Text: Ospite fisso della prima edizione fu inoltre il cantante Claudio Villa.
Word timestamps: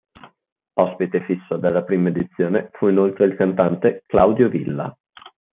Ospite 0.79 1.21
fisso 1.25 1.57
della 1.57 1.83
prima 1.83 2.09
edizione 2.09 2.71
fu 2.73 2.87
inoltre 2.87 3.25
il 3.25 3.35
cantante 3.35 4.01
Claudio 4.07 4.49
Villa. 4.49 4.97